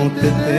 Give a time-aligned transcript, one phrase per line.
[0.00, 0.49] aquel que no te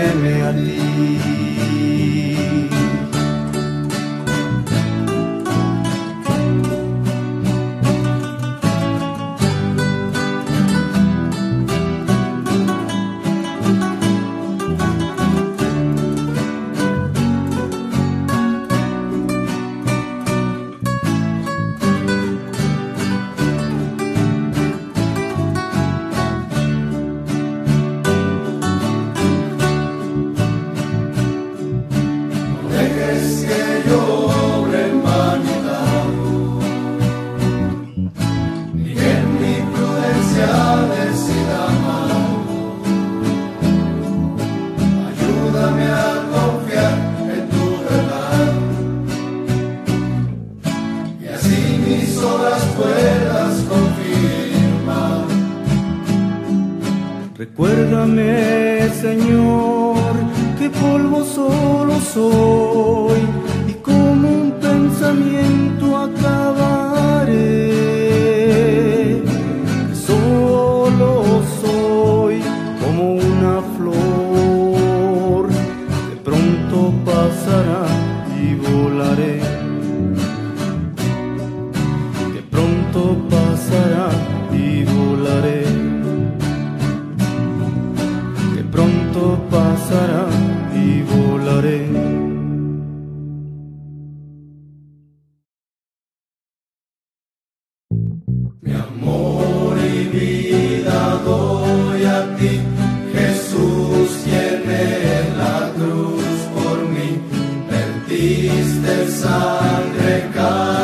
[108.91, 110.80] de sangre cae.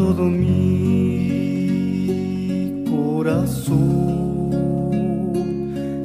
[0.00, 0.48] todo mi
[2.88, 4.50] corazón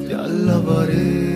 [0.06, 1.35] te alabaré.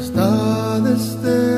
[0.00, 1.49] está desde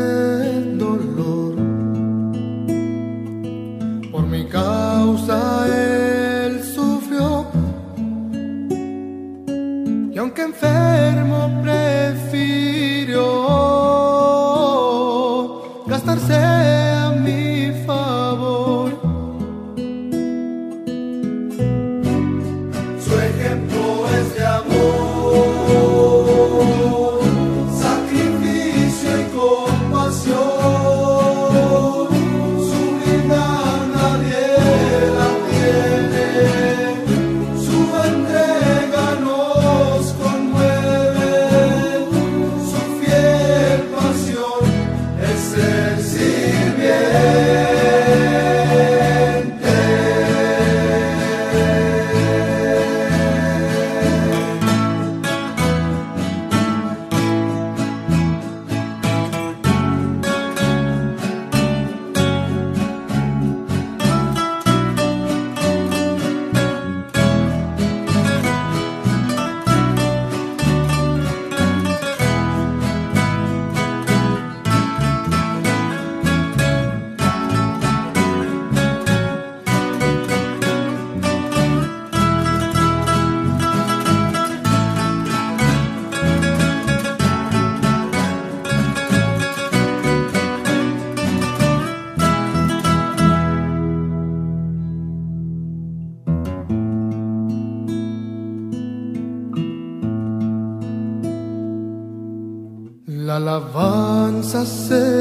[104.55, 105.12] I said.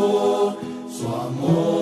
[0.00, 1.79] Su amor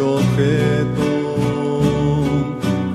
[0.00, 1.08] objeto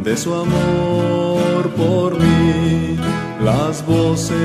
[0.03, 2.97] de su amor por mí.
[3.43, 4.35] Las voces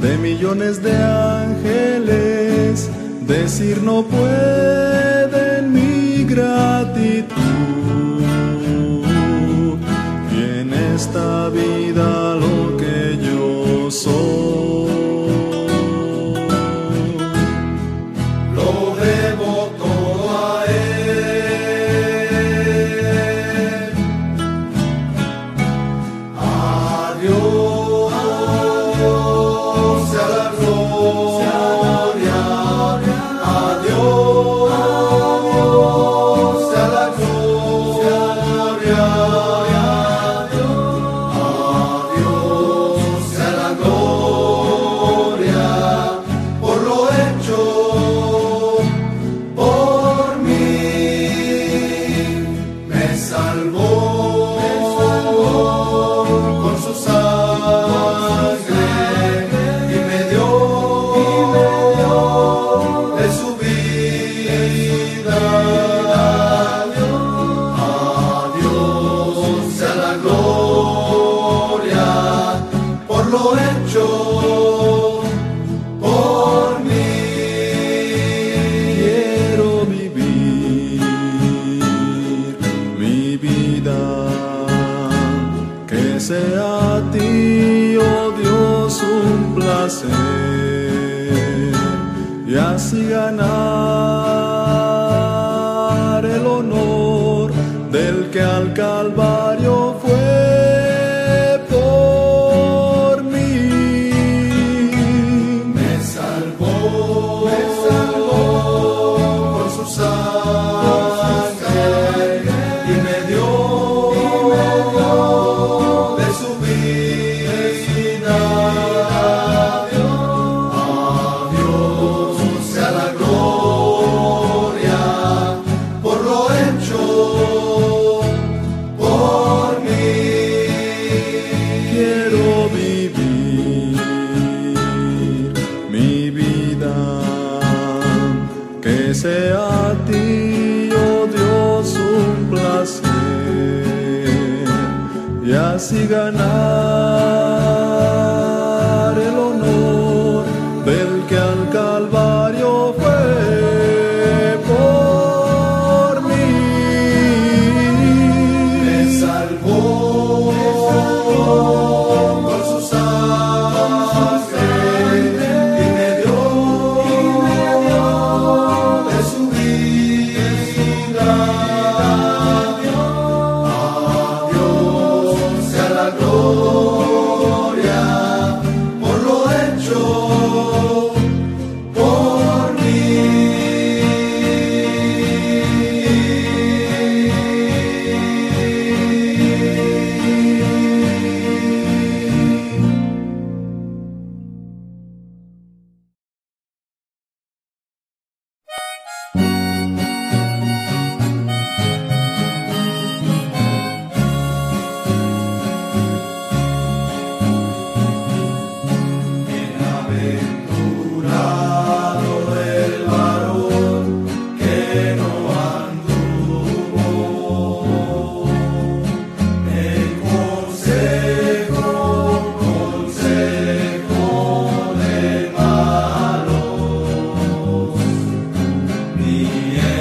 [0.00, 2.90] de millones de ángeles
[3.26, 7.36] decir no pueden mi gratitud.
[10.32, 14.77] Y en esta vida lo que yo soy.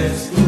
[0.08, 0.47] Jesús.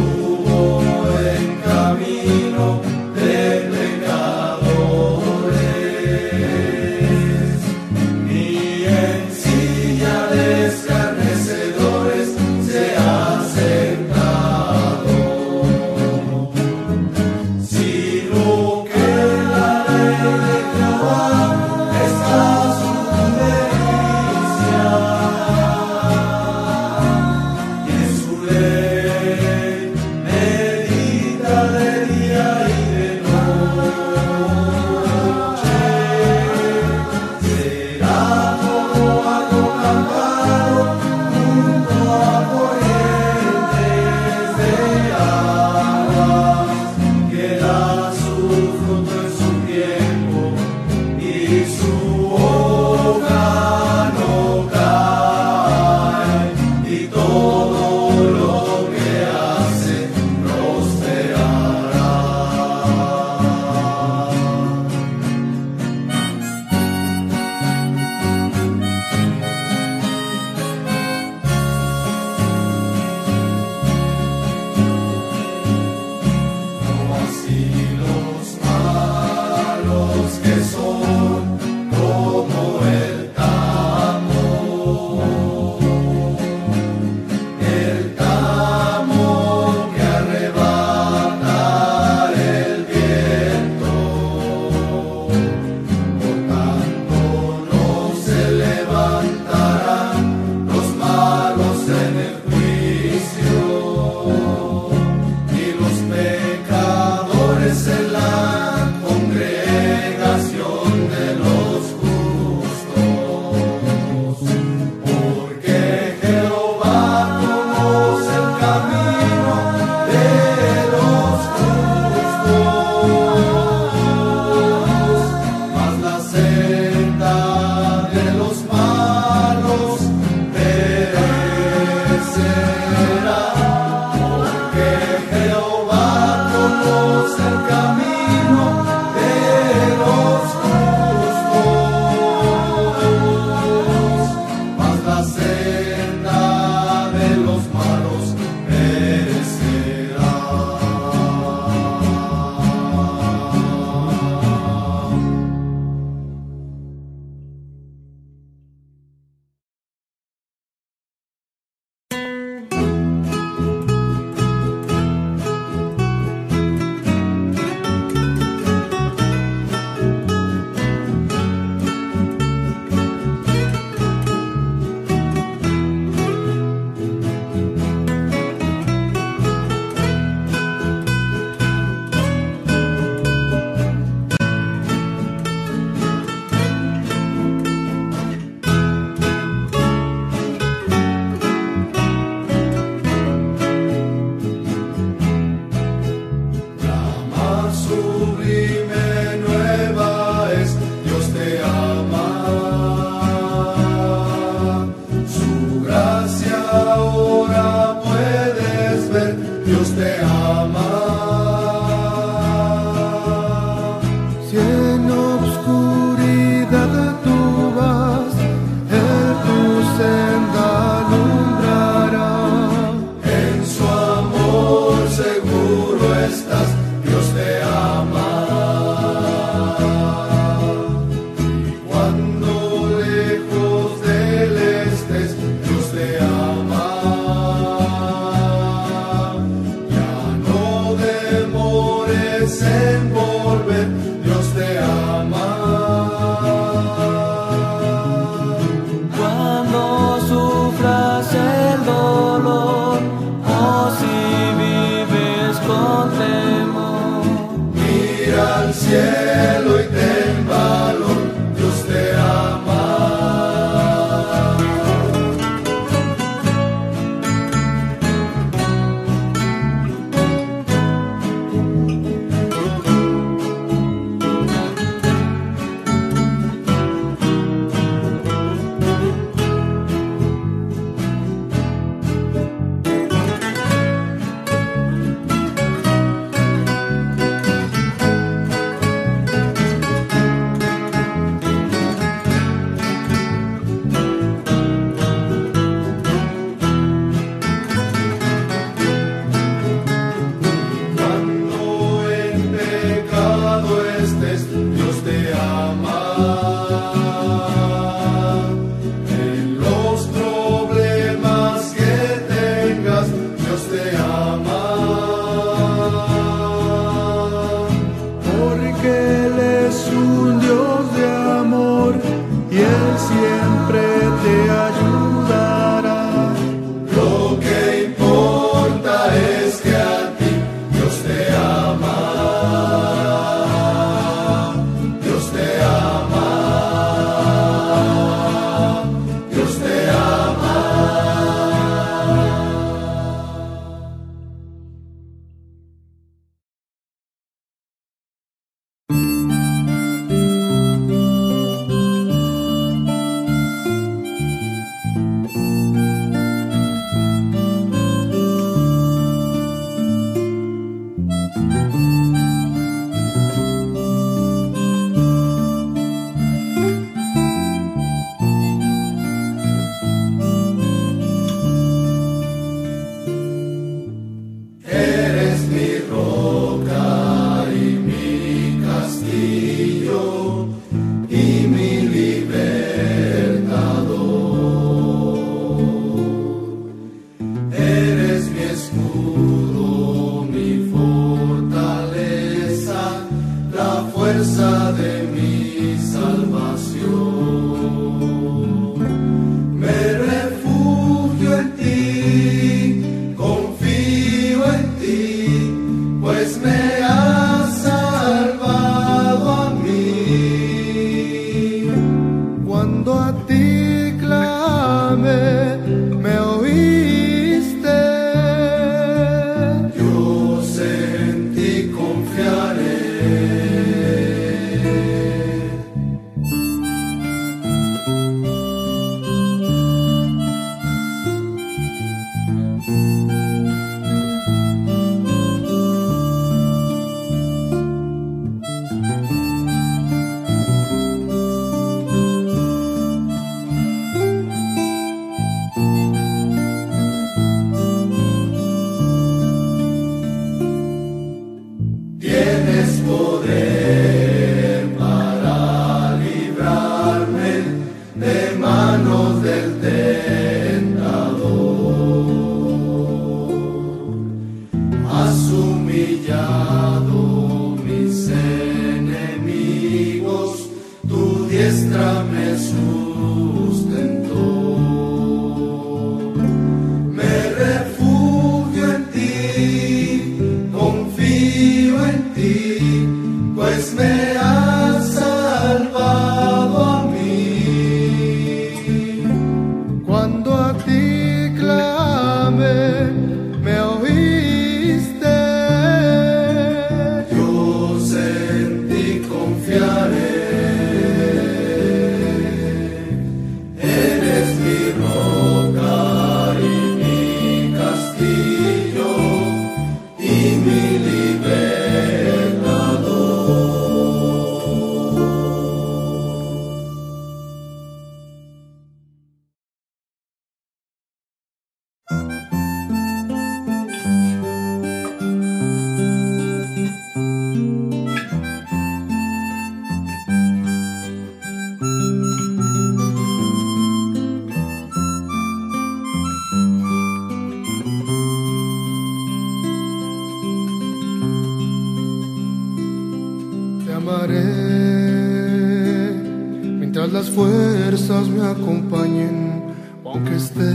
[549.91, 550.53] aunque esté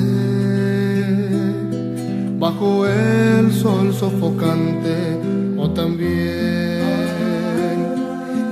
[2.38, 5.18] bajo el sol sofocante
[5.56, 6.84] o también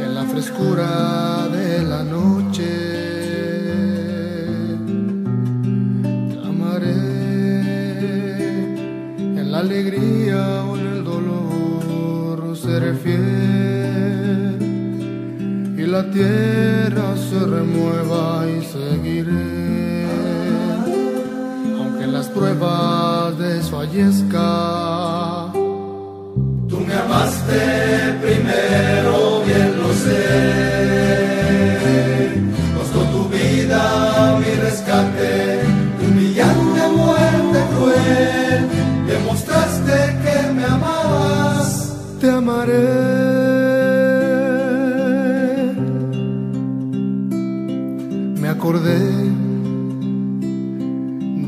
[0.00, 2.92] en la frescura de la noche.
[9.14, 14.56] En la alegría o en el dolor, seré fiel
[15.78, 18.62] y la tierra se remueva y
[22.34, 25.50] pruebas desfallezca.
[26.68, 29.21] Tú me amaste primero.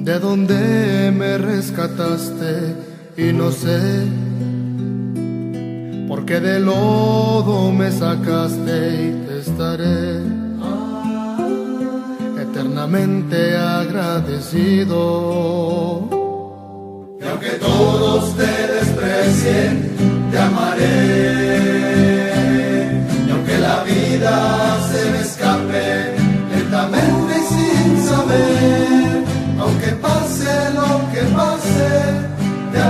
[0.04, 2.76] de donde me rescataste
[3.16, 3.80] y no sé
[6.08, 10.20] por qué de lodo me sacaste y te estaré
[12.38, 15.00] eternamente agradecido.
[17.18, 19.90] Y aunque todos te desprecien,
[20.30, 21.64] te amaré.
[23.26, 25.23] Y aunque la vida se me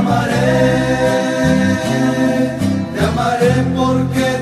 [0.04, 1.76] amaré,
[2.94, 4.33] te amaré porque